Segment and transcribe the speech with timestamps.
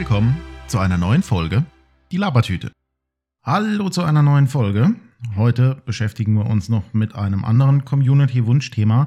[0.00, 0.34] willkommen
[0.66, 1.66] zu einer neuen Folge
[2.10, 2.72] Die Labertüte.
[3.42, 4.94] Hallo zu einer neuen Folge.
[5.36, 9.06] Heute beschäftigen wir uns noch mit einem anderen Community-Wunschthema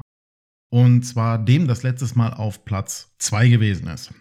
[0.70, 4.14] und zwar dem, das letztes Mal auf Platz 2 gewesen ist.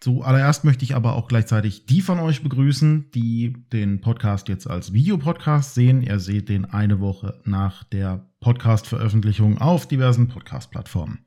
[0.00, 4.92] Zuallererst möchte ich aber auch gleichzeitig die von euch begrüßen, die den Podcast jetzt als
[4.92, 6.02] Videopodcast sehen.
[6.02, 11.24] Ihr seht den eine Woche nach der Podcast-Veröffentlichung auf diversen Podcast-Plattformen.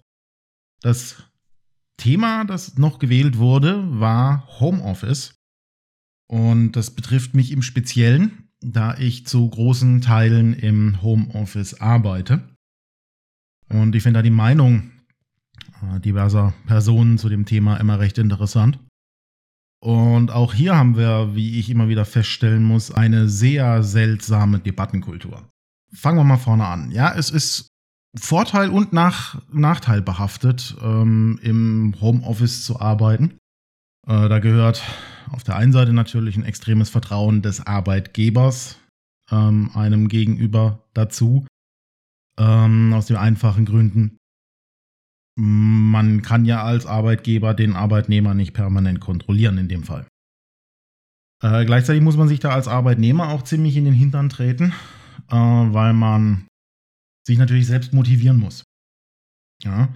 [0.81, 1.23] Das
[1.97, 5.35] Thema, das noch gewählt wurde, war Homeoffice.
[6.29, 12.49] Und das betrifft mich im Speziellen, da ich zu großen Teilen im Homeoffice arbeite.
[13.69, 14.91] Und ich finde da die Meinung
[15.81, 18.79] äh, diverser Personen zu dem Thema immer recht interessant.
[19.79, 25.47] Und auch hier haben wir, wie ich immer wieder feststellen muss, eine sehr seltsame Debattenkultur.
[25.93, 26.91] Fangen wir mal vorne an.
[26.91, 27.69] Ja, es ist
[28.19, 33.37] Vorteil und Nach Nachteil behaftet, ähm, im Homeoffice zu arbeiten.
[34.07, 34.83] Äh, da gehört
[35.29, 38.79] auf der einen Seite natürlich ein extremes Vertrauen des Arbeitgebers
[39.31, 41.45] ähm, einem gegenüber dazu.
[42.39, 44.17] Ähm, aus den einfachen Gründen,
[45.37, 50.07] man kann ja als Arbeitgeber den Arbeitnehmer nicht permanent kontrollieren in dem Fall.
[51.43, 54.73] Äh, gleichzeitig muss man sich da als Arbeitnehmer auch ziemlich in den Hintern treten,
[55.29, 56.47] äh, weil man
[57.27, 58.63] sich natürlich selbst motivieren muss.
[59.63, 59.89] Ja,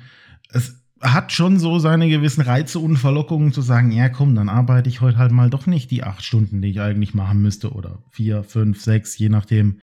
[0.50, 4.90] es hat schon so seine gewissen Reize und Verlockungen zu sagen, ja komm, dann arbeite
[4.90, 8.04] ich heute halt mal doch nicht die acht Stunden, die ich eigentlich machen müsste oder
[8.12, 9.80] vier, fünf, sechs, je nachdem,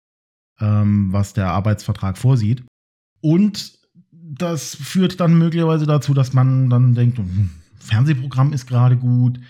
[0.60, 2.64] ähm, was der Arbeitsvertrag vorsieht.
[3.22, 3.78] Und
[4.10, 9.40] das führt dann möglicherweise dazu, dass man dann denkt, hm, Fernsehprogramm ist gerade gut.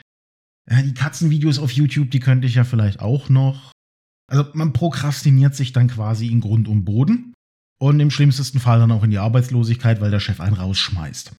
[0.71, 3.73] Ja, die Katzenvideos auf YouTube, die könnte ich ja vielleicht auch noch.
[4.29, 7.33] Also man prokrastiniert sich dann quasi in Grund und Boden
[7.79, 11.33] und im schlimmsten Fall dann auch in die Arbeitslosigkeit, weil der Chef einen rausschmeißt.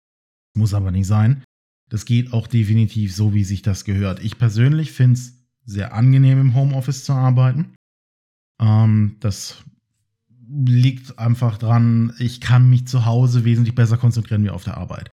[0.56, 1.44] Muss aber nicht sein.
[1.90, 4.24] Das geht auch definitiv so, wie sich das gehört.
[4.24, 5.34] Ich persönlich finde es
[5.66, 7.76] sehr angenehm, im Homeoffice zu arbeiten.
[8.60, 9.64] Ähm, das
[10.50, 15.10] liegt einfach dran, ich kann mich zu Hause wesentlich besser konzentrieren wie auf der Arbeit.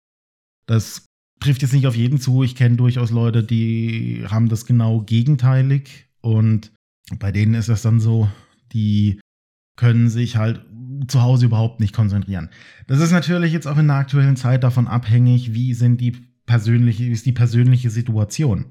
[0.66, 1.06] Das
[1.40, 2.42] trifft jetzt nicht auf jeden zu.
[2.42, 6.72] Ich kenne durchaus Leute, die haben das genau gegenteilig und
[7.18, 8.30] bei denen ist das dann so,
[8.72, 9.20] die
[9.76, 10.64] können sich halt
[11.08, 12.50] zu Hause überhaupt nicht konzentrieren.
[12.86, 16.12] Das ist natürlich jetzt auch in der aktuellen Zeit davon abhängig, wie sind die
[16.46, 18.66] persönliche, ist die persönliche Situation.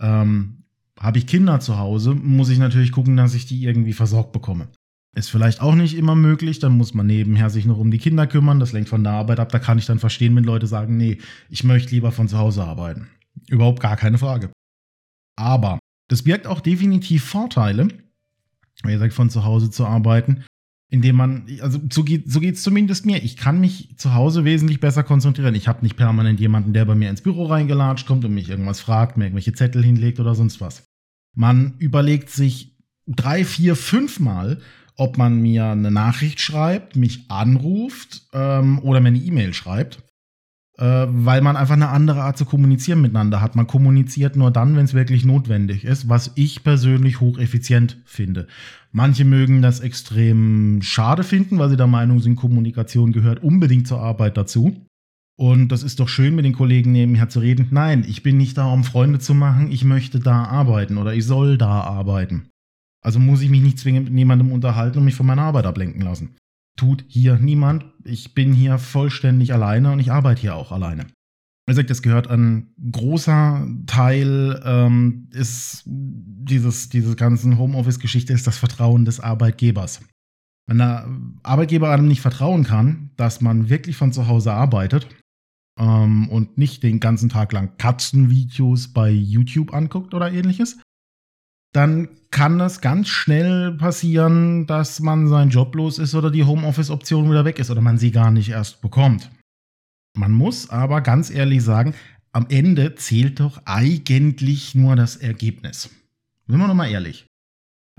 [0.00, 0.64] Ähm,
[0.98, 4.68] Habe ich Kinder zu Hause, muss ich natürlich gucken, dass ich die irgendwie versorgt bekomme.
[5.14, 8.26] Ist vielleicht auch nicht immer möglich, dann muss man nebenher sich noch um die Kinder
[8.26, 10.96] kümmern, das lenkt von der Arbeit ab, da kann ich dann verstehen, wenn Leute sagen,
[10.96, 13.08] nee, ich möchte lieber von zu Hause arbeiten.
[13.48, 14.50] Überhaupt gar keine Frage.
[15.36, 15.78] Aber
[16.08, 17.88] das birgt auch definitiv Vorteile,
[18.84, 20.44] wie gesagt, von zu Hause zu arbeiten,
[20.88, 23.22] indem man, also so geht so geht's zumindest mir.
[23.22, 25.54] Ich kann mich zu Hause wesentlich besser konzentrieren.
[25.54, 28.80] Ich habe nicht permanent jemanden, der bei mir ins Büro reingelatscht kommt und mich irgendwas
[28.80, 30.84] fragt, mir irgendwelche Zettel hinlegt oder sonst was.
[31.34, 32.76] Man überlegt sich
[33.06, 34.60] drei, vier, fünf Mal,
[34.96, 40.02] ob man mir eine Nachricht schreibt, mich anruft ähm, oder mir eine E-Mail schreibt,
[40.78, 43.56] weil man einfach eine andere Art zu kommunizieren miteinander hat.
[43.56, 48.46] Man kommuniziert nur dann, wenn es wirklich notwendig ist, was ich persönlich hocheffizient finde.
[48.92, 54.00] Manche mögen das extrem schade finden, weil sie der Meinung sind, Kommunikation gehört unbedingt zur
[54.00, 54.76] Arbeit dazu.
[55.38, 57.68] Und das ist doch schön, mit den Kollegen nebenher zu reden.
[57.70, 59.70] Nein, ich bin nicht da, um Freunde zu machen.
[59.70, 62.48] Ich möchte da arbeiten oder ich soll da arbeiten.
[63.04, 66.00] Also muss ich mich nicht zwingend mit niemandem unterhalten und mich von meiner Arbeit ablenken
[66.00, 66.36] lassen.
[66.76, 67.84] Tut hier niemand.
[68.04, 71.06] Ich bin hier vollständig alleine und ich arbeite hier auch alleine.
[71.66, 78.56] Wie gesagt, das gehört ein großer Teil, ähm, ist dieses, diese ganzen Homeoffice-Geschichte, ist das
[78.56, 80.00] Vertrauen des Arbeitgebers.
[80.68, 81.08] Wenn der
[81.42, 85.08] Arbeitgeber einem nicht vertrauen kann, dass man wirklich von zu Hause arbeitet
[85.78, 90.78] ähm, und nicht den ganzen Tag lang Katzenvideos bei YouTube anguckt oder ähnliches,
[91.72, 97.30] dann kann es ganz schnell passieren, dass man seinen Job los ist oder die Homeoffice-Option
[97.30, 99.30] wieder weg ist oder man sie gar nicht erst bekommt.
[100.16, 101.94] Man muss aber ganz ehrlich sagen,
[102.32, 105.90] am Ende zählt doch eigentlich nur das Ergebnis.
[106.46, 107.26] Sind wir nochmal ehrlich.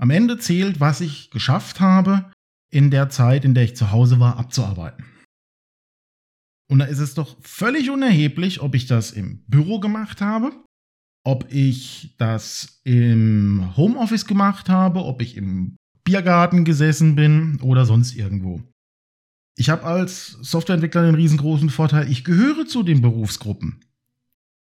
[0.00, 2.30] Am Ende zählt, was ich geschafft habe,
[2.70, 5.04] in der Zeit, in der ich zu Hause war, abzuarbeiten.
[6.70, 10.52] Und da ist es doch völlig unerheblich, ob ich das im Büro gemacht habe
[11.28, 18.16] ob ich das im Homeoffice gemacht habe, ob ich im Biergarten gesessen bin oder sonst
[18.16, 18.62] irgendwo.
[19.54, 23.80] Ich habe als Softwareentwickler den riesengroßen Vorteil, ich gehöre zu den Berufsgruppen,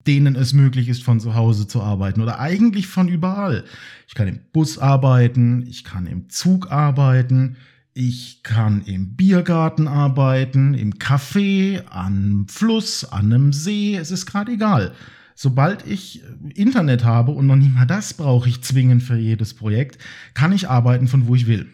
[0.08, 3.64] denen es möglich ist, von zu Hause zu arbeiten oder eigentlich von überall.
[4.08, 7.58] Ich kann im Bus arbeiten, ich kann im Zug arbeiten,
[7.94, 14.54] ich kann im Biergarten arbeiten, im Café, am Fluss, an einem See, es ist gerade
[14.54, 14.96] egal.
[15.36, 16.24] Sobald ich
[16.56, 20.00] Internet habe und noch nicht mal das brauche ich zwingend für jedes Projekt,
[20.34, 21.74] kann ich arbeiten von wo ich will.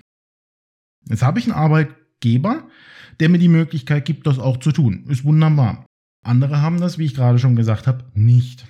[1.08, 2.68] Jetzt habe ich einen Arbeitgeber,
[3.20, 5.06] der mir die Möglichkeit gibt, das auch zu tun.
[5.08, 5.86] Ist wunderbar.
[6.24, 8.68] Andere haben das, wie ich gerade schon gesagt habe, nicht.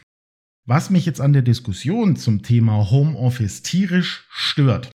[0.68, 4.92] Was mich jetzt an der Diskussion zum Thema Homeoffice tierisch stört,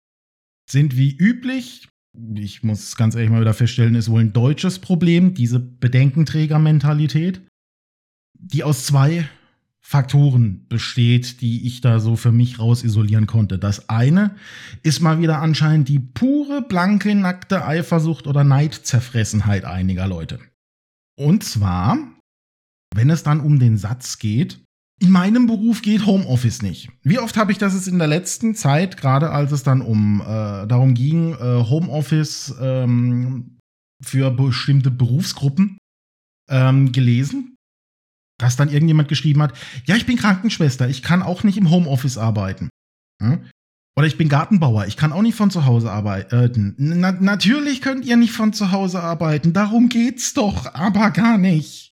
[0.68, 1.88] sind wie üblich,
[2.34, 7.42] ich muss ganz ehrlich mal wieder feststellen, ist wohl ein deutsches Problem, diese Bedenkenträgermentalität,
[8.38, 9.28] die aus zwei
[9.92, 13.58] Faktoren besteht, die ich da so für mich raus isolieren konnte.
[13.58, 14.36] Das eine
[14.82, 20.40] ist mal wieder anscheinend die pure, blanke, nackte Eifersucht oder Neidzerfressenheit einiger Leute.
[21.14, 21.98] Und zwar,
[22.94, 24.64] wenn es dann um den Satz geht,
[24.98, 26.88] in meinem Beruf geht Homeoffice nicht.
[27.02, 30.22] Wie oft habe ich das jetzt in der letzten Zeit, gerade als es dann um
[30.22, 31.36] äh, darum ging, äh,
[31.68, 33.58] Homeoffice ähm,
[34.02, 35.76] für bestimmte Berufsgruppen
[36.48, 37.51] ähm, gelesen,
[38.42, 39.54] dass dann irgendjemand geschrieben hat,
[39.86, 42.68] ja, ich bin Krankenschwester, ich kann auch nicht im Homeoffice arbeiten.
[43.22, 43.46] Hm?
[43.96, 46.74] Oder ich bin Gartenbauer, ich kann auch nicht von zu Hause arbeiten.
[46.78, 51.92] Na, natürlich könnt ihr nicht von zu Hause arbeiten, darum geht's doch, aber gar nicht.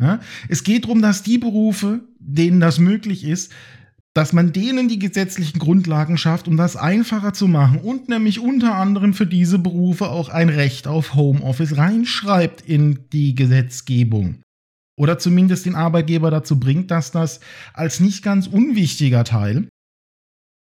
[0.00, 0.20] Ja?
[0.48, 3.52] Es geht darum, dass die Berufe, denen das möglich ist,
[4.14, 8.74] dass man denen die gesetzlichen Grundlagen schafft, um das einfacher zu machen und nämlich unter
[8.74, 14.42] anderem für diese Berufe auch ein Recht auf Homeoffice reinschreibt in die Gesetzgebung.
[14.96, 17.40] Oder zumindest den Arbeitgeber dazu bringt, dass das
[17.72, 19.68] als nicht ganz unwichtiger Teil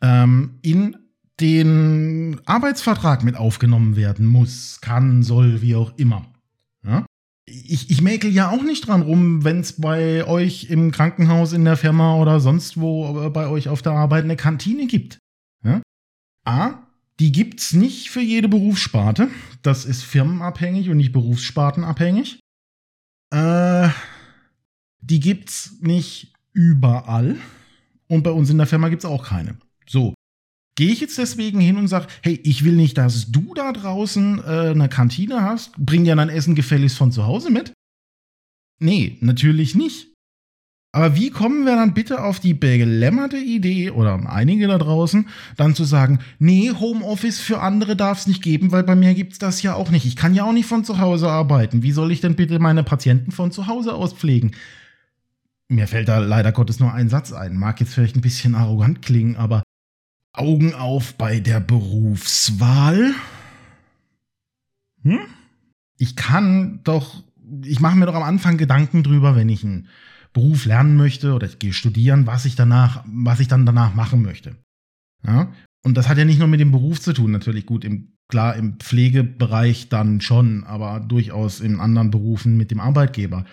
[0.01, 0.97] ähm, in
[1.39, 6.25] den Arbeitsvertrag mit aufgenommen werden muss, kann, soll, wie auch immer.
[6.83, 7.05] Ja?
[7.47, 11.63] ich, ich mäkel ja auch nicht dran rum, wenn es bei euch im Krankenhaus, in
[11.63, 15.17] der Firma oder sonst wo äh, bei euch auf der Arbeit eine Kantine gibt.
[15.63, 15.81] Ja?
[16.45, 16.73] A,
[17.19, 19.29] die gibt's nicht für jede Berufssparte.
[19.61, 22.39] Das ist firmenabhängig und nicht berufsspartenabhängig.
[23.33, 23.89] Äh,
[25.09, 27.35] die gibt's nicht überall.
[28.07, 29.57] Und bei uns in der Firma gibt's auch keine.
[29.87, 30.13] So,
[30.77, 34.43] Gehe ich jetzt deswegen hin und sage, hey, ich will nicht, dass du da draußen
[34.45, 37.73] äh, eine Kantine hast, bring dir dein Essen gefälligst von zu Hause mit?
[38.79, 40.13] Nee, natürlich nicht.
[40.91, 45.73] Aber wie kommen wir dann bitte auf die belämmerte Idee, oder einige da draußen, dann
[45.73, 49.39] zu sagen, nee, Homeoffice für andere darf es nicht geben, weil bei mir gibt es
[49.39, 50.05] das ja auch nicht.
[50.05, 51.81] Ich kann ja auch nicht von zu Hause arbeiten.
[51.81, 54.51] Wie soll ich denn bitte meine Patienten von zu Hause aus pflegen?
[55.69, 57.57] Mir fällt da leider Gottes nur ein Satz ein.
[57.57, 59.63] Mag jetzt vielleicht ein bisschen arrogant klingen, aber
[60.33, 63.13] Augen auf bei der Berufswahl.
[65.03, 65.19] Hm?
[65.97, 67.23] Ich kann doch,
[67.63, 69.87] ich mache mir doch am Anfang Gedanken drüber, wenn ich einen
[70.31, 74.21] Beruf lernen möchte oder ich gehe studieren, was ich danach, was ich dann danach machen
[74.21, 74.55] möchte.
[75.25, 75.51] Ja?
[75.83, 78.55] Und das hat ja nicht nur mit dem Beruf zu tun, natürlich gut, im, klar
[78.55, 83.45] im Pflegebereich dann schon, aber durchaus in anderen Berufen mit dem Arbeitgeber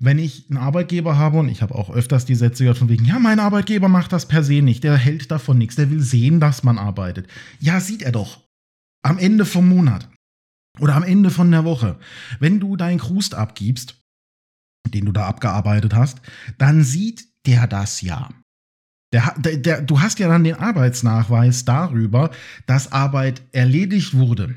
[0.00, 3.04] wenn ich einen Arbeitgeber habe, und ich habe auch öfters die Sätze gehört von wegen,
[3.04, 6.40] ja, mein Arbeitgeber macht das per se nicht, der hält davon nichts, der will sehen,
[6.40, 7.28] dass man arbeitet.
[7.60, 8.40] Ja, sieht er doch.
[9.02, 10.08] Am Ende vom Monat
[10.80, 11.98] oder am Ende von der Woche.
[12.38, 14.00] Wenn du deinen Krust abgibst,
[14.88, 16.22] den du da abgearbeitet hast,
[16.56, 18.30] dann sieht der das ja.
[19.12, 22.30] Der, der, der, du hast ja dann den Arbeitsnachweis darüber,
[22.66, 24.54] dass Arbeit erledigt wurde.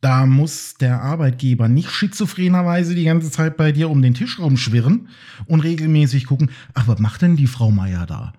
[0.00, 5.08] Da muss der Arbeitgeber nicht schizophrenerweise die ganze Zeit bei dir um den Tisch rumschwirren
[5.46, 8.32] und regelmäßig gucken, ach, was macht denn die Frau Meier da?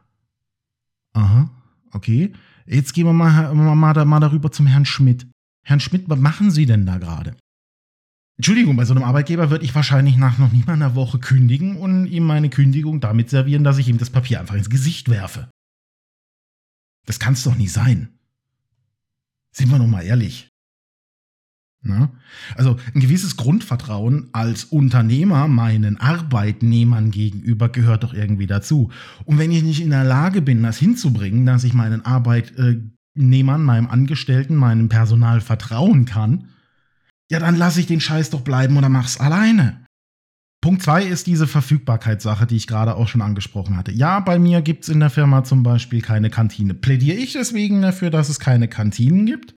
[1.13, 1.49] Aha,
[1.91, 2.31] okay.
[2.65, 5.27] Jetzt gehen wir mal, mal, mal darüber zum Herrn Schmidt.
[5.63, 7.35] Herrn Schmidt, was machen Sie denn da gerade?
[8.39, 11.75] Entschuldigung, bei so einem Arbeitgeber würde ich wahrscheinlich nach noch nicht mal einer Woche kündigen
[11.75, 15.51] und ihm meine Kündigung damit servieren, dass ich ihm das Papier einfach ins Gesicht werfe.
[17.05, 18.17] Das kann es doch nicht sein.
[19.51, 20.47] Sind wir noch mal ehrlich.
[21.81, 22.09] Ne?
[22.55, 28.89] Also ein gewisses Grundvertrauen als Unternehmer meinen Arbeitnehmern gegenüber gehört doch irgendwie dazu.
[29.25, 33.87] Und wenn ich nicht in der Lage bin, das hinzubringen, dass ich meinen Arbeitnehmern, meinem
[33.87, 36.47] Angestellten, meinem Personal vertrauen kann,
[37.31, 39.85] ja, dann lasse ich den Scheiß doch bleiben oder mach's alleine.
[40.61, 43.91] Punkt zwei ist diese Verfügbarkeitssache, die ich gerade auch schon angesprochen hatte.
[43.91, 46.73] Ja, bei mir gibt's in der Firma zum Beispiel keine Kantine.
[46.73, 49.55] Plädiere ich deswegen dafür, dass es keine Kantinen gibt?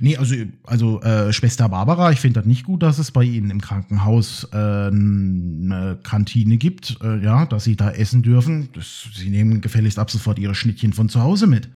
[0.00, 0.34] Nee, also,
[0.64, 4.46] also äh, Schwester Barbara, ich finde das nicht gut, dass es bei Ihnen im Krankenhaus
[4.52, 8.68] äh, eine Kantine gibt, äh, ja, dass Sie da essen dürfen.
[8.74, 11.70] Das, Sie nehmen gefälligst ab sofort Ihre Schnittchen von zu Hause mit.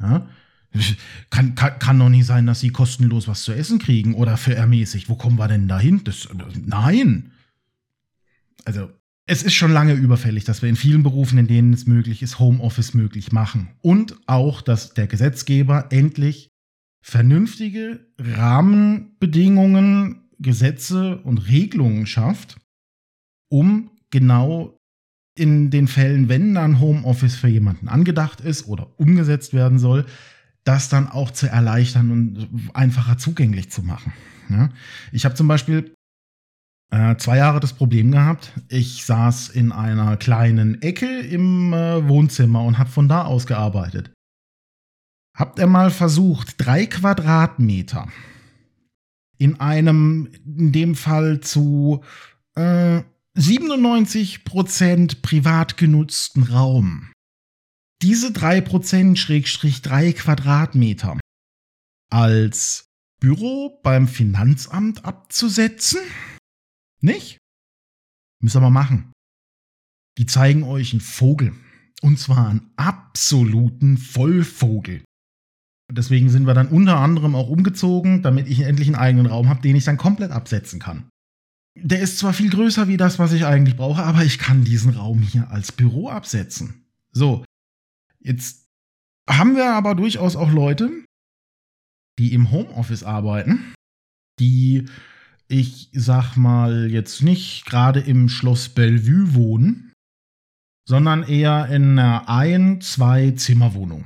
[0.00, 0.26] Ja?
[1.30, 4.54] Kann, kann, kann doch nicht sein, dass Sie kostenlos was zu essen kriegen oder für
[4.54, 5.08] ermäßigt.
[5.08, 6.04] Wo kommen wir denn dahin?
[6.04, 6.28] Das,
[6.64, 7.32] nein.
[8.64, 8.90] Also,
[9.26, 12.38] es ist schon lange überfällig, dass wir in vielen Berufen, in denen es möglich ist,
[12.38, 13.70] Homeoffice möglich machen.
[13.80, 16.48] Und auch, dass der Gesetzgeber endlich
[17.02, 22.56] vernünftige Rahmenbedingungen, Gesetze und Regelungen schafft,
[23.48, 24.76] um genau
[25.36, 30.04] in den Fällen, wenn dann Homeoffice für jemanden angedacht ist oder umgesetzt werden soll,
[30.64, 34.12] das dann auch zu erleichtern und einfacher zugänglich zu machen.
[34.48, 34.70] Ja?
[35.10, 35.94] Ich habe zum Beispiel
[36.90, 38.52] äh, zwei Jahre das Problem gehabt.
[38.68, 44.12] Ich saß in einer kleinen Ecke im äh, Wohnzimmer und habe von da aus gearbeitet.
[45.36, 48.08] Habt ihr mal versucht, drei Quadratmeter
[49.38, 52.04] in einem, in dem Fall zu
[52.54, 53.00] äh,
[53.36, 57.11] 97% privat genutzten Raum,
[58.02, 61.18] diese 3% Schrägstrich 3 Quadratmeter
[62.10, 62.84] als
[63.20, 66.00] Büro beim Finanzamt abzusetzen?
[67.00, 67.38] Nicht?
[68.40, 69.12] Müssen wir mal machen.
[70.18, 71.54] Die zeigen euch einen Vogel.
[72.02, 75.04] Und zwar einen absoluten Vollvogel.
[75.90, 79.62] Deswegen sind wir dann unter anderem auch umgezogen, damit ich endlich einen eigenen Raum habe,
[79.62, 81.08] den ich dann komplett absetzen kann.
[81.76, 84.94] Der ist zwar viel größer wie das, was ich eigentlich brauche, aber ich kann diesen
[84.94, 86.86] Raum hier als Büro absetzen.
[87.12, 87.44] So,
[88.24, 88.66] jetzt
[89.28, 90.90] haben wir aber durchaus auch Leute,
[92.18, 93.74] die im Homeoffice arbeiten,
[94.38, 94.88] die
[95.48, 99.92] ich sag mal jetzt nicht gerade im Schloss Bellevue wohnen,
[100.88, 104.04] sondern eher in einer ein-, zwei Zimmerwohnung.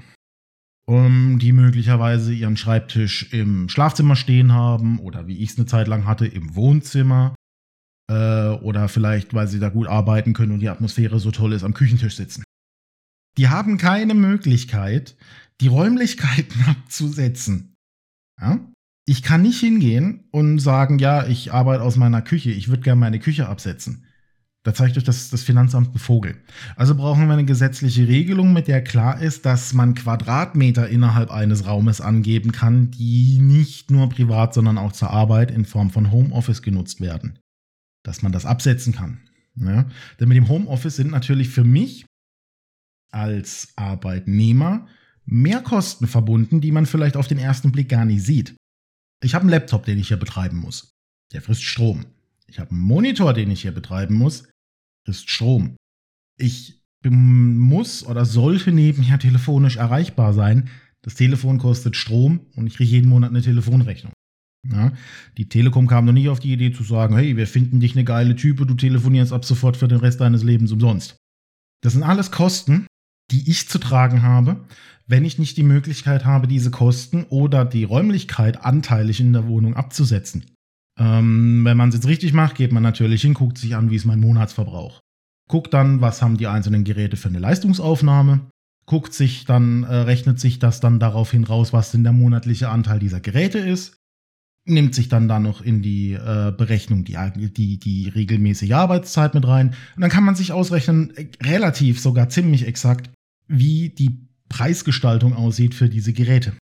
[0.88, 5.88] Um, die möglicherweise ihren Schreibtisch im Schlafzimmer stehen haben oder wie ich es eine Zeit
[5.88, 7.34] lang hatte, im Wohnzimmer.
[8.08, 11.64] Äh, oder vielleicht, weil sie da gut arbeiten können und die Atmosphäre so toll ist,
[11.64, 12.44] am Küchentisch sitzen.
[13.38, 15.16] Die haben keine Möglichkeit,
[15.60, 17.74] die Räumlichkeiten abzusetzen.
[18.40, 18.60] Ja?
[19.08, 23.00] Ich kann nicht hingehen und sagen, ja, ich arbeite aus meiner Küche, ich würde gerne
[23.00, 24.04] meine Küche absetzen.
[24.64, 26.42] Da zeigt euch das, das Finanzamt ein Vogel.
[26.74, 31.66] Also brauchen wir eine gesetzliche Regelung, mit der klar ist, dass man Quadratmeter innerhalb eines
[31.66, 36.62] Raumes angeben kann, die nicht nur privat, sondern auch zur Arbeit in Form von Homeoffice
[36.62, 37.38] genutzt werden.
[38.02, 39.20] Dass man das absetzen kann.
[39.54, 39.86] Ja?
[40.18, 42.04] Denn mit dem Homeoffice sind natürlich für mich
[43.10, 44.86] als Arbeitnehmer
[45.24, 48.56] mehr Kosten verbunden, die man vielleicht auf den ersten Blick gar nicht sieht.
[49.22, 50.92] Ich habe einen Laptop, den ich hier betreiben muss.
[51.32, 52.06] Der frisst Strom.
[52.46, 54.48] Ich habe einen Monitor, den ich hier betreiben muss.
[55.04, 55.76] Frisst Strom.
[56.38, 60.68] Ich muss oder sollte nebenher telefonisch erreichbar sein.
[61.02, 64.12] Das Telefon kostet Strom und ich kriege jeden Monat eine Telefonrechnung.
[64.72, 64.92] Ja,
[65.36, 68.04] die Telekom kam noch nie auf die Idee zu sagen, hey, wir finden dich eine
[68.04, 71.16] geile Type, du telefonierst ab sofort für den Rest deines Lebens umsonst.
[71.82, 72.86] Das sind alles Kosten,
[73.30, 74.64] die ich zu tragen habe,
[75.06, 79.74] wenn ich nicht die Möglichkeit habe, diese Kosten oder die Räumlichkeit anteilig in der Wohnung
[79.74, 80.44] abzusetzen.
[80.98, 83.96] Ähm, wenn man es jetzt richtig macht, geht man natürlich hin, guckt sich an, wie
[83.96, 85.00] ist mein Monatsverbrauch.
[85.48, 88.50] Guckt dann, was haben die einzelnen Geräte für eine Leistungsaufnahme.
[88.86, 92.98] Guckt sich dann, äh, rechnet sich das dann daraufhin raus, was denn der monatliche Anteil
[92.98, 93.96] dieser Geräte ist.
[94.68, 97.16] Nimmt sich dann da noch in die äh, Berechnung die,
[97.52, 99.74] die, die regelmäßige Arbeitszeit mit rein.
[99.94, 103.10] Und dann kann man sich ausrechnen, äh, relativ sogar ziemlich exakt,
[103.48, 106.54] wie die Preisgestaltung aussieht für diese Geräte.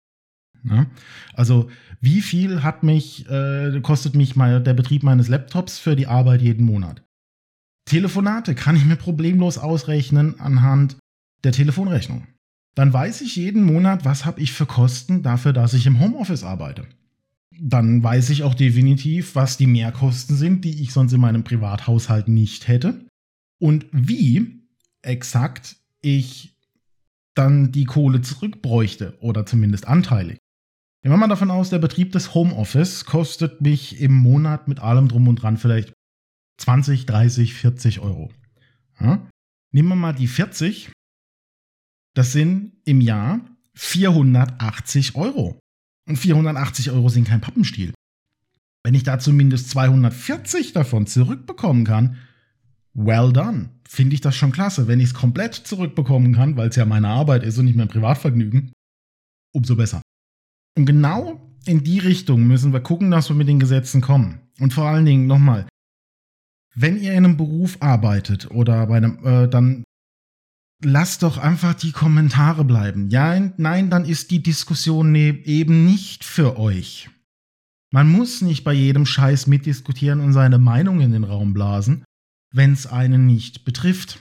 [0.64, 0.88] Ja?
[1.34, 1.70] Also
[2.02, 6.42] wie viel hat mich, äh, kostet mich mal der Betrieb meines Laptops für die Arbeit
[6.42, 7.04] jeden Monat?
[7.86, 10.98] Telefonate kann ich mir problemlos ausrechnen anhand
[11.44, 12.28] der Telefonrechnung.
[12.76, 16.44] Dann weiß ich jeden Monat, was habe ich für Kosten dafür, dass ich im Homeoffice
[16.44, 16.88] arbeite.
[17.60, 22.28] Dann weiß ich auch definitiv, was die Mehrkosten sind, die ich sonst in meinem Privathaushalt
[22.28, 23.06] nicht hätte.
[23.60, 24.64] Und wie
[25.04, 26.53] exakt ich
[27.36, 30.38] dann die Kohle zurückbräuchte oder zumindest anteilig.
[31.04, 35.08] Nehmen wir mal davon aus, der Betrieb des Homeoffice kostet mich im Monat mit allem
[35.08, 35.94] drum und dran vielleicht
[36.60, 38.32] 20, 30, 40 Euro.
[39.00, 39.28] Ja?
[39.72, 40.92] Nehmen wir mal die 40.
[42.16, 43.42] Das sind im Jahr
[43.76, 45.60] 480 Euro.
[46.08, 47.94] Und 480 Euro sind kein Pappenstiel.
[48.84, 52.18] Wenn ich da zumindest 240 davon zurückbekommen kann,
[52.94, 53.70] well done.
[53.88, 54.88] Finde ich das schon klasse.
[54.88, 57.88] Wenn ich es komplett zurückbekommen kann, weil es ja meine Arbeit ist und nicht mein
[57.88, 58.72] Privatvergnügen,
[59.54, 60.02] umso besser.
[60.78, 64.40] Und genau in die Richtung müssen wir gucken, dass wir mit den Gesetzen kommen.
[64.60, 65.68] Und vor allen Dingen nochmal,
[66.76, 69.84] wenn ihr in einem Beruf arbeitet oder bei einem, äh, dann
[70.84, 73.10] lasst doch einfach die Kommentare bleiben.
[73.10, 77.10] Ja, nein, dann ist die Diskussion ne, eben nicht für euch.
[77.92, 82.04] Man muss nicht bei jedem Scheiß mitdiskutieren und seine Meinung in den Raum blasen,
[82.54, 84.20] wenn es einen nicht betrifft.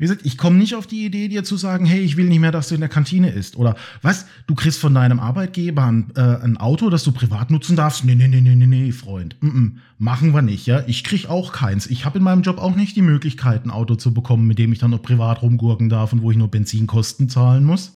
[0.00, 2.40] Wie gesagt, ich komme nicht auf die Idee, dir zu sagen, hey, ich will nicht
[2.40, 3.56] mehr, dass du in der Kantine isst.
[3.56, 7.76] Oder was, du kriegst von deinem Arbeitgeber ein, äh, ein Auto, das du privat nutzen
[7.76, 8.06] darfst?
[8.06, 9.36] Nee, nee, nee, nee, nee, nee, Freund.
[9.40, 9.72] Mm -mm.
[9.98, 10.82] Machen wir nicht, ja.
[10.86, 11.86] Ich krieg auch keins.
[11.86, 14.72] Ich habe in meinem Job auch nicht die Möglichkeit, ein Auto zu bekommen, mit dem
[14.72, 17.92] ich dann noch privat rumgurken darf und wo ich nur Benzinkosten zahlen muss.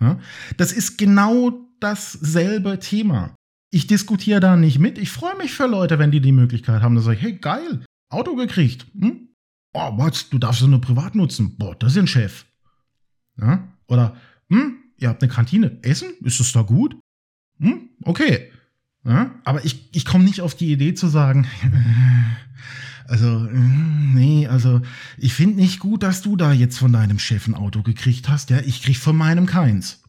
[0.00, 0.18] Ja?
[0.56, 3.34] Das ist genau dasselbe Thema.
[3.70, 4.96] Ich diskutiere da nicht mit.
[4.96, 6.94] Ich freue mich für Leute, wenn die die Möglichkeit haben.
[6.94, 8.86] Da sage ich, hey, geil, Auto gekriegt.
[8.98, 9.24] Hm?
[9.74, 11.56] oh, was, du darfst so nur privat nutzen.
[11.58, 12.46] Boah, das ist ein Chef.
[13.38, 13.68] Ja?
[13.88, 14.16] Oder,
[14.48, 15.78] hm, ihr habt eine Kantine.
[15.82, 16.14] Essen?
[16.22, 16.96] Ist das da gut?
[17.58, 18.50] Hm, okay.
[19.04, 19.34] Ja?
[19.44, 21.46] Aber ich, ich komme nicht auf die Idee zu sagen,
[23.08, 24.80] also, nee, also,
[25.18, 28.50] ich finde nicht gut, dass du da jetzt von deinem Chef ein Auto gekriegt hast.
[28.50, 30.02] Ja, ich krieg von meinem keins.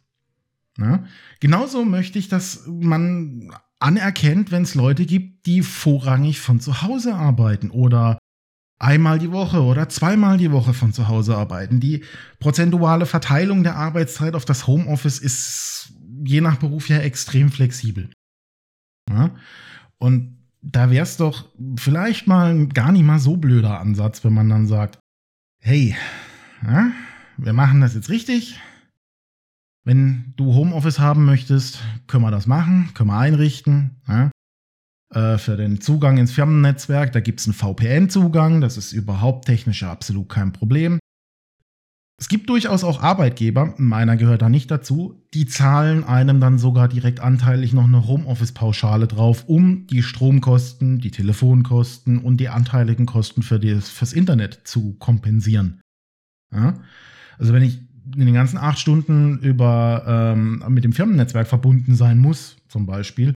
[0.78, 1.04] Ja?
[1.40, 3.52] Genauso möchte ich, dass man
[3.86, 8.18] anerkennt, wenn es Leute gibt, die vorrangig von zu Hause arbeiten oder
[8.80, 11.80] einmal die Woche oder zweimal die Woche von zu Hause arbeiten.
[11.80, 12.04] Die
[12.40, 18.10] prozentuale Verteilung der Arbeitszeit auf das Homeoffice ist je nach Beruf ja extrem flexibel.
[19.08, 19.36] Ja?
[20.00, 21.46] Und da wäre es doch
[21.78, 24.98] vielleicht mal gar nicht mal so blöder Ansatz, wenn man dann sagt,
[25.62, 25.96] hey,
[26.64, 26.90] ja,
[27.38, 28.60] wir machen das jetzt richtig.
[29.86, 34.02] Wenn du Homeoffice haben möchtest, können wir das machen, können wir einrichten.
[34.08, 34.32] Ja?
[35.14, 39.84] Äh, für den Zugang ins Firmennetzwerk, da gibt es einen VPN-Zugang, das ist überhaupt technisch
[39.84, 41.00] absolut kein Problem.
[42.18, 46.88] Es gibt durchaus auch Arbeitgeber, meiner gehört da nicht dazu, die zahlen einem dann sogar
[46.88, 53.44] direkt anteilig noch eine Homeoffice-Pauschale drauf, um die Stromkosten, die Telefonkosten und die anteiligen Kosten
[53.44, 55.82] für das, fürs Internet zu kompensieren.
[56.52, 56.80] Ja?
[57.38, 62.18] Also wenn ich in den ganzen acht Stunden über ähm, mit dem Firmennetzwerk verbunden sein
[62.18, 63.34] muss, zum Beispiel,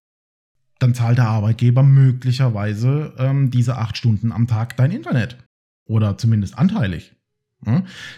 [0.78, 5.38] dann zahlt der Arbeitgeber möglicherweise ähm, diese acht Stunden am Tag dein Internet.
[5.86, 7.14] Oder zumindest anteilig.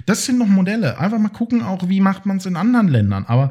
[0.06, 0.98] Das sind noch Modelle.
[0.98, 3.24] Einfach mal gucken, auch wie macht man es in anderen Ländern.
[3.24, 3.50] Aber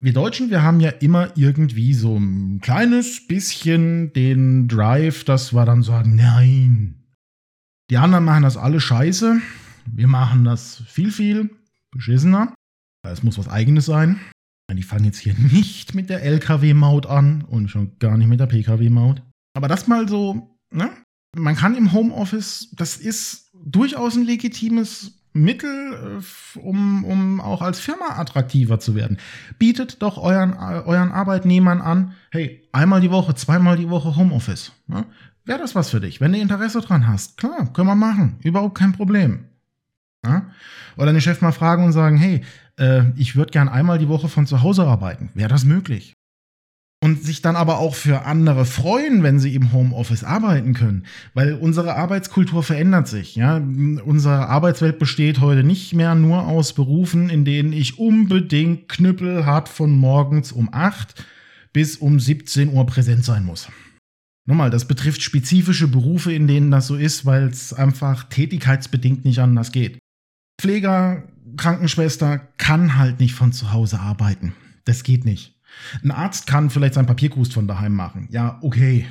[0.00, 5.64] wir Deutschen, wir haben ja immer irgendwie so ein kleines bisschen den Drive, dass wir
[5.64, 7.04] dann sagen, nein.
[7.90, 9.40] Die anderen machen das alle scheiße.
[9.86, 11.50] Wir machen das viel, viel
[11.94, 12.54] beschissener.
[13.06, 14.20] Es muss was eigenes sein.
[14.72, 18.46] Die fangen jetzt hier nicht mit der LKW-Maut an und schon gar nicht mit der
[18.46, 19.22] PKW-Maut.
[19.56, 20.90] Aber das mal so, ne?
[21.36, 27.80] Man kann im Homeoffice, das ist durchaus ein legitimes Mittel, äh, um, um auch als
[27.80, 29.18] Firma attraktiver zu werden.
[29.58, 34.72] Bietet doch euren, euren Arbeitnehmern an, hey, einmal die Woche, zweimal die Woche Homeoffice.
[34.86, 35.04] Ne?
[35.44, 36.20] Wäre das was für dich?
[36.20, 38.36] Wenn du Interesse dran hast, klar, können wir machen.
[38.42, 39.46] Überhaupt kein Problem.
[40.24, 40.50] Ja?
[40.96, 42.42] Oder den Chef mal fragen und sagen, hey,
[42.78, 45.30] äh, ich würde gern einmal die Woche von zu Hause arbeiten.
[45.34, 46.14] Wäre das möglich?
[47.04, 51.52] und sich dann aber auch für andere freuen, wenn sie im Homeoffice arbeiten können, weil
[51.52, 53.36] unsere Arbeitskultur verändert sich.
[53.36, 59.68] Ja, unsere Arbeitswelt besteht heute nicht mehr nur aus Berufen, in denen ich unbedingt knüppelhart
[59.68, 61.26] von morgens um 8
[61.74, 63.68] bis um 17 Uhr präsent sein muss.
[64.46, 69.40] Nochmal, das betrifft spezifische Berufe, in denen das so ist, weil es einfach tätigkeitsbedingt nicht
[69.40, 69.98] anders geht.
[70.60, 71.24] Pfleger,
[71.56, 74.54] Krankenschwester kann halt nicht von zu Hause arbeiten.
[74.84, 75.54] Das geht nicht.
[76.02, 78.28] Ein Arzt kann vielleicht seinen Papierkrust von daheim machen.
[78.30, 79.06] Ja, okay.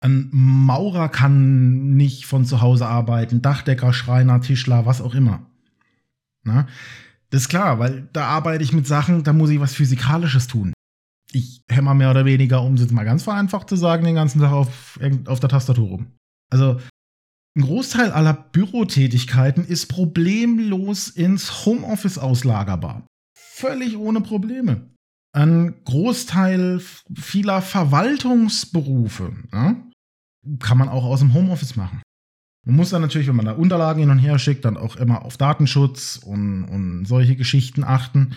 [0.00, 3.42] Ein Maurer kann nicht von zu Hause arbeiten.
[3.42, 5.46] Dachdecker, Schreiner, Tischler, was auch immer.
[6.44, 6.66] Na?
[7.30, 10.72] Das ist klar, weil da arbeite ich mit Sachen, da muss ich was Physikalisches tun.
[11.32, 14.40] Ich hämmer mehr oder weniger, um es jetzt mal ganz vereinfacht zu sagen, den ganzen
[14.40, 16.06] Tag auf, auf der Tastatur rum.
[16.50, 16.80] Also,
[17.56, 23.06] ein Großteil aller Bürotätigkeiten ist problemlos ins Homeoffice auslagerbar.
[23.34, 24.90] Völlig ohne Probleme
[25.36, 26.80] ein Großteil
[27.14, 29.76] vieler Verwaltungsberufe ja,
[30.60, 32.00] kann man auch aus dem Homeoffice machen.
[32.64, 35.24] Man muss dann natürlich, wenn man da Unterlagen hin und her schickt, dann auch immer
[35.26, 38.34] auf Datenschutz und, und solche Geschichten achten.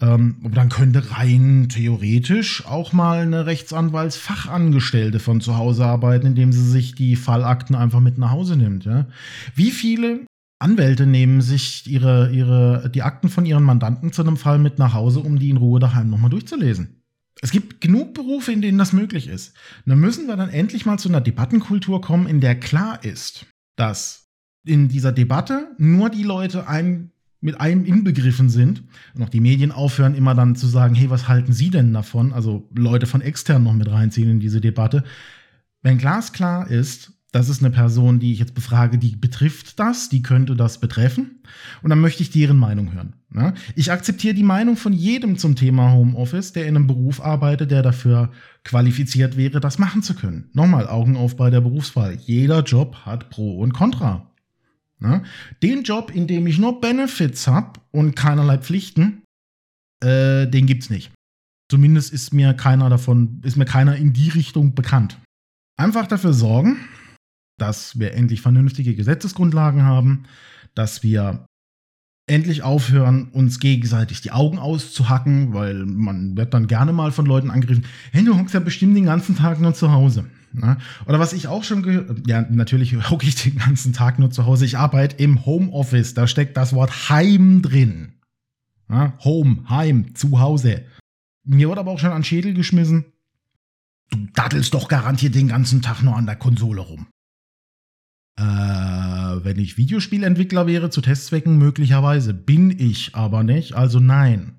[0.00, 6.52] Ähm, aber dann könnte rein theoretisch auch mal eine Rechtsanwaltsfachangestellte von zu Hause arbeiten, indem
[6.52, 8.84] sie sich die Fallakten einfach mit nach Hause nimmt.
[8.84, 9.06] Ja?
[9.54, 10.26] Wie viele
[10.58, 14.94] Anwälte nehmen sich ihre, ihre, die Akten von ihren Mandanten zu einem Fall mit nach
[14.94, 17.02] Hause, um die in Ruhe daheim nochmal durchzulesen.
[17.42, 19.54] Es gibt genug Berufe, in denen das möglich ist.
[19.84, 23.46] Und dann müssen wir dann endlich mal zu einer Debattenkultur kommen, in der klar ist,
[23.76, 24.26] dass
[24.66, 28.82] in dieser Debatte nur die Leute ein, mit einem inbegriffen sind
[29.14, 32.32] und auch die Medien aufhören, immer dann zu sagen, hey, was halten Sie denn davon?
[32.32, 35.04] Also Leute von extern noch mit reinziehen in diese Debatte.
[35.82, 40.22] Wenn glasklar ist, das ist eine Person, die ich jetzt befrage, die betrifft das, die
[40.22, 41.42] könnte das betreffen.
[41.82, 43.12] Und dann möchte ich deren Meinung hören.
[43.30, 43.52] Ne?
[43.74, 47.82] Ich akzeptiere die Meinung von jedem zum Thema Homeoffice, der in einem Beruf arbeitet, der
[47.82, 48.30] dafür
[48.64, 50.48] qualifiziert wäre, das machen zu können.
[50.54, 52.16] Nochmal, Augen auf bei der Berufswahl.
[52.24, 54.30] Jeder Job hat Pro und Contra.
[55.00, 55.24] Ne?
[55.62, 59.22] Den Job, in dem ich nur Benefits habe und keinerlei Pflichten,
[60.02, 61.12] äh, den gibt's nicht.
[61.70, 65.18] Zumindest ist mir keiner davon, ist mir keiner in die Richtung bekannt.
[65.78, 66.78] Einfach dafür sorgen,
[67.58, 70.24] dass wir endlich vernünftige Gesetzesgrundlagen haben,
[70.74, 71.46] dass wir
[72.28, 77.50] endlich aufhören, uns gegenseitig die Augen auszuhacken, weil man wird dann gerne mal von Leuten
[77.50, 80.26] angegriffen, hey, du hockst ja bestimmt den ganzen Tag nur zu Hause.
[80.56, 80.78] Ne?
[81.06, 84.46] Oder was ich auch schon gehört, ja, natürlich hocke ich den ganzen Tag nur zu
[84.46, 84.64] Hause.
[84.64, 88.14] Ich arbeite im Homeoffice, da steckt das Wort Heim drin.
[88.88, 90.84] Ja, Home, Heim, zu Hause.
[91.44, 93.04] Mir wurde aber auch schon an Schädel geschmissen.
[94.10, 97.08] Du dattelst doch garantiert den ganzen Tag nur an der Konsole rum.
[98.38, 102.34] Äh, wenn ich Videospielentwickler wäre, zu Testzwecken möglicherweise.
[102.34, 104.56] Bin ich aber nicht, also nein.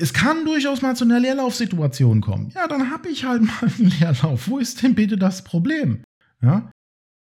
[0.00, 2.50] Es kann durchaus mal zu einer Leerlaufsituation kommen.
[2.54, 4.48] Ja, dann habe ich halt mal einen Leerlauf.
[4.48, 6.02] Wo ist denn bitte das Problem?
[6.42, 6.70] Ja?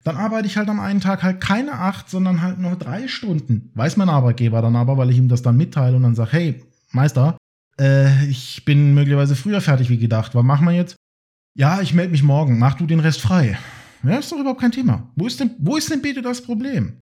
[0.04, 3.70] Dann arbeite ich halt am einen Tag halt keine acht, sondern halt nur drei Stunden.
[3.74, 6.62] Weiß mein Arbeitgeber dann aber, weil ich ihm das dann mitteile und dann sage, hey,
[6.92, 7.36] Meister,
[7.80, 10.34] äh, ich bin möglicherweise früher fertig wie gedacht.
[10.34, 10.96] Was machen wir jetzt?
[11.56, 12.58] Ja, ich melde mich morgen.
[12.58, 13.58] Mach du den Rest frei.
[14.04, 15.10] Ja, ist doch überhaupt kein Thema.
[15.16, 17.00] Wo ist denn, wo ist denn bitte das Problem?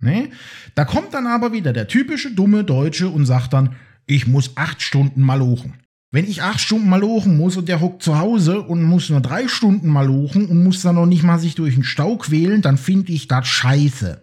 [0.00, 0.30] Nee?
[0.74, 3.74] Da kommt dann aber wieder der typische dumme Deutsche und sagt dann,
[4.06, 5.74] ich muss acht Stunden malochen.
[6.10, 9.48] Wenn ich acht Stunden malochen muss und der hockt zu Hause und muss nur drei
[9.48, 13.12] Stunden malochen und muss dann noch nicht mal sich durch den Stau quälen, dann finde
[13.12, 14.22] ich das scheiße.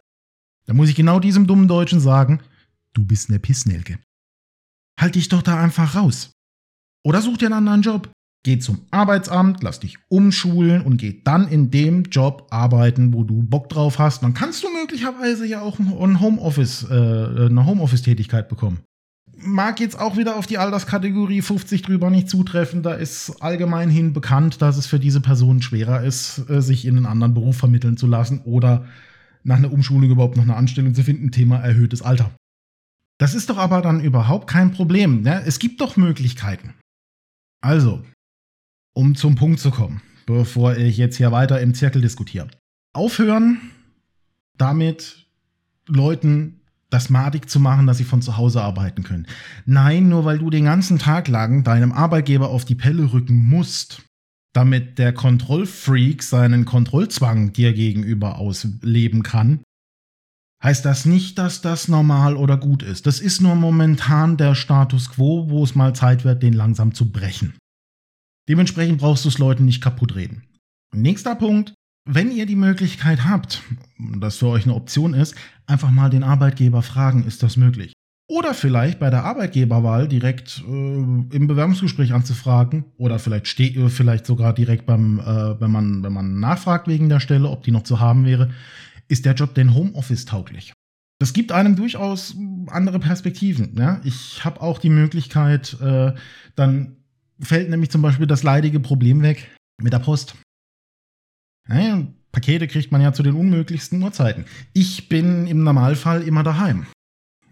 [0.68, 2.40] Da muss ich genau diesem dummen Deutschen sagen,
[2.94, 4.00] du bist ne Pissnelke.
[4.98, 6.32] Halt dich doch da einfach raus.
[7.04, 8.10] Oder such dir einen anderen Job.
[8.44, 13.44] Geh zum Arbeitsamt, lass dich umschulen und geh dann in dem Job arbeiten, wo du
[13.44, 14.24] Bock drauf hast.
[14.24, 18.80] Dann kannst du möglicherweise ja auch ein Homeoffice, äh, eine Homeoffice-Tätigkeit bekommen.
[19.44, 22.84] Mag jetzt auch wieder auf die Alterskategorie 50 drüber nicht zutreffen.
[22.84, 26.98] Da ist allgemein hin bekannt, dass es für diese Person schwerer ist, äh, sich in
[26.98, 28.86] einen anderen Beruf vermitteln zu lassen oder
[29.44, 31.32] nach einer Umschulung überhaupt noch eine Anstellung zu finden.
[31.32, 32.32] Thema erhöhtes Alter.
[33.18, 35.22] Das ist doch aber dann überhaupt kein Problem.
[35.22, 35.44] Ne?
[35.46, 36.74] Es gibt doch Möglichkeiten.
[37.62, 38.04] Also,
[38.94, 42.48] um zum Punkt zu kommen, bevor ich jetzt hier weiter im Zirkel diskutiere.
[42.94, 43.60] Aufhören
[44.58, 45.28] damit
[45.88, 46.61] Leuten
[46.92, 49.26] das madig zu machen, dass sie von zu Hause arbeiten können.
[49.66, 54.04] Nein, nur weil du den ganzen Tag lang deinem Arbeitgeber auf die Pelle rücken musst,
[54.54, 59.64] damit der Kontrollfreak seinen Kontrollzwang dir gegenüber ausleben kann,
[60.62, 63.08] heißt das nicht, dass das normal oder gut ist.
[63.08, 67.12] Das ist nur momentan der Status quo, wo es mal Zeit wird, den langsam zu
[67.12, 67.54] brechen.
[68.50, 70.44] Dementsprechend brauchst du es Leuten nicht kaputt reden.
[70.94, 71.74] Nächster Punkt.
[72.06, 73.62] Wenn ihr die Möglichkeit habt,
[74.20, 75.36] das für euch eine Option ist,
[75.68, 77.94] einfach mal den Arbeitgeber fragen, ist das möglich?
[78.28, 84.26] Oder vielleicht bei der Arbeitgeberwahl direkt äh, im Bewerbungsgespräch anzufragen oder vielleicht, steht, äh, vielleicht
[84.26, 87.84] sogar direkt beim, äh, wenn, man, wenn man nachfragt wegen der Stelle, ob die noch
[87.84, 88.52] zu haben wäre,
[89.10, 90.74] ist der Job denn Homeoffice tauglich?
[91.20, 92.36] Das gibt einem durchaus
[92.68, 93.76] andere Perspektiven.
[93.78, 94.00] Ja?
[94.06, 96.14] Ich habe auch die Möglichkeit, äh,
[96.56, 96.96] dann
[97.42, 100.36] fällt nämlich zum Beispiel das leidige Problem weg mit der Post.
[101.72, 104.46] Ja, Pakete kriegt man ja zu den unmöglichsten Uhrzeiten.
[104.74, 106.86] Ich bin im Normalfall immer daheim.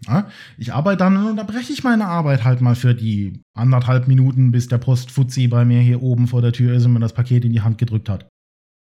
[0.06, 4.50] Ja, ich arbeite dann und unterbreche ich meine Arbeit halt mal für die anderthalb Minuten,
[4.50, 7.44] bis der Postfuzzi bei mir hier oben vor der Tür ist und mir das Paket
[7.44, 8.26] in die Hand gedrückt hat.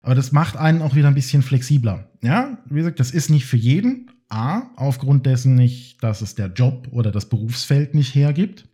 [0.03, 2.09] Aber das macht einen auch wieder ein bisschen flexibler.
[2.21, 4.11] Ja, wie gesagt, das ist nicht für jeden.
[4.29, 8.67] A, aufgrund dessen nicht, dass es der Job oder das Berufsfeld nicht hergibt.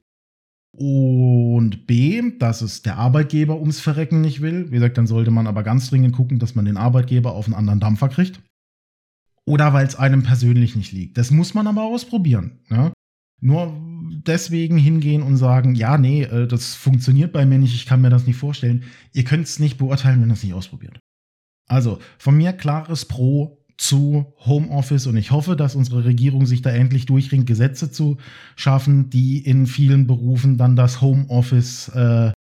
[0.72, 4.68] Und B, dass es der Arbeitgeber ums Verrecken nicht will.
[4.68, 7.56] Wie gesagt, dann sollte man aber ganz dringend gucken, dass man den Arbeitgeber auf einen
[7.56, 8.42] anderen Dampfer kriegt.
[9.46, 11.18] Oder weil es einem persönlich nicht liegt.
[11.18, 12.60] Das muss man aber ausprobieren.
[12.70, 12.94] Ne?
[13.42, 13.74] Nur
[14.28, 18.10] deswegen hingehen und sagen, ja, nee, äh, das funktioniert bei mir nicht, ich kann mir
[18.10, 18.84] das nicht vorstellen.
[19.14, 21.00] Ihr könnt es nicht beurteilen, wenn ihr es nicht ausprobiert.
[21.68, 26.70] Also von mir klares Pro zu Homeoffice und ich hoffe, dass unsere Regierung sich da
[26.70, 28.18] endlich durchringt, Gesetze zu
[28.58, 32.34] schaffen, die in vielen Berufen dann das Homeoffice äh,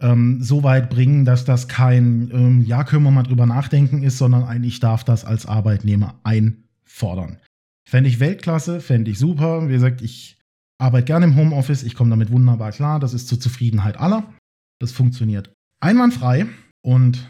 [0.00, 4.18] ähm, so weit bringen, dass das kein, ähm, ja, können wir mal drüber nachdenken ist,
[4.18, 7.38] sondern ein, ich darf das als Arbeitnehmer einfordern.
[7.84, 9.68] Fände ich Weltklasse, fände ich super.
[9.68, 10.38] Wie gesagt, ich
[10.78, 14.32] arbeite gerne im Homeoffice, ich komme damit wunderbar klar, das ist zur Zufriedenheit aller.
[14.78, 16.46] Das funktioniert einwandfrei
[16.82, 17.28] und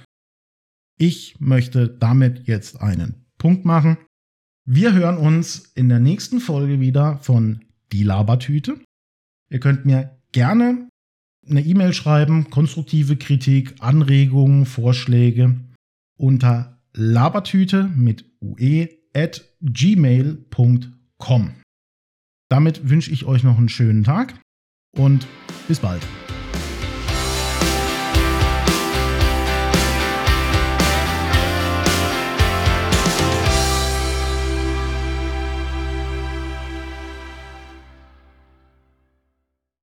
[0.98, 3.96] ich möchte damit jetzt einen Punkt machen.
[4.64, 8.80] Wir hören uns in der nächsten Folge wieder von Die Labertüte.
[9.50, 10.88] Ihr könnt mir gerne
[11.48, 15.56] eine E-Mail schreiben, konstruktive Kritik, Anregungen, Vorschläge
[16.18, 21.52] unter labertüte mit ue at gmail.com.
[22.50, 24.34] Damit wünsche ich euch noch einen schönen Tag
[24.96, 25.26] und
[25.68, 26.02] bis bald.